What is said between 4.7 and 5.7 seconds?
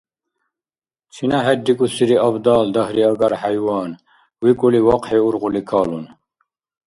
вахъхӀи ургъули